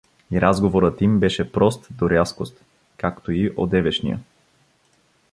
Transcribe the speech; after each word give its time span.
И 0.31 0.39
разговорът 0.41 1.01
им 1.01 1.19
беше 1.19 1.51
прост 1.51 1.87
до 1.91 2.09
рязкост, 2.09 2.57
както 2.97 3.31
и 3.31 3.53
одевешния. 3.57 4.19